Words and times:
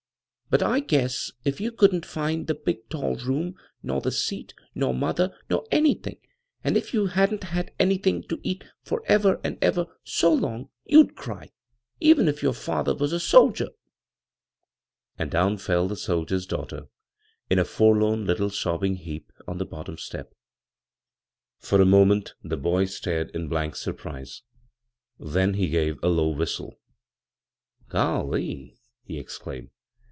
But 0.49 0.61
I 0.61 0.81
g^ess 0.81 1.31
if 1.45 1.61
you 1.61 1.71
couldn't 1.71 2.05
find 2.05 2.45
the 2.45 2.53
big 2.53 2.89
tall 2.89 3.15
room, 3.15 3.55
nor 3.81 4.01
the 4.01 4.11
seat, 4.11 4.53
nor 4.75 4.93
mother 4.93 5.33
nor 5.49 5.65
anything, 5.71 6.17
and 6.61 6.75
if 6.75 6.93
you 6.93 7.05
hadn't 7.05 7.45
had 7.45 7.73
anything 7.79 8.23
to 8.23 8.37
eat 8.43 8.65
for 8.83 9.01
ever 9.05 9.39
and 9.45 9.57
ever 9.61 9.85
so 10.03 10.33
long, 10.33 10.67
you'd 10.83 11.15
cry, 11.15 11.51
even 12.01 12.27
if 12.27 12.43
your 12.43 12.51
father 12.51 12.93
was 12.93 13.13
a 13.13 13.17
soldier 13.21 13.69
I" 13.71 13.77
And 15.23 15.31
down 15.31 15.55
fell 15.57 15.87
the 15.87 15.95
soldier's 15.95 16.45
daughter 16.45 16.87
in 17.49 17.57
a 17.57 17.63
forlorn 17.63 18.25
litUe 18.25 18.51
sobbing 18.53 18.95
heap 18.97 19.31
on 19.47 19.57
the 19.57 19.63
bottom 19.65 19.97
step. 19.97 20.33
a6 20.33 20.33
b, 20.33 20.35
Google 20.35 20.73
CROSS 20.89 21.69
CURRENTS 21.69 21.69
For 21.69 21.81
a 21.81 21.85
moment 21.85 22.33
the 22.43 22.57
boy 22.57 22.85
stared 22.87 23.31
in 23.33 23.47
blank 23.47 23.77
sur 23.77 23.93
prise; 23.93 24.41
then 25.17 25.53
he 25.53 25.69
gave 25.69 25.97
a 26.03 26.09
low 26.09 26.27
whistle." 26.27 26.77
Golly 27.87 28.65
1" 28.71 28.77
he 29.05 29.17
exclaimed. 29.17 29.69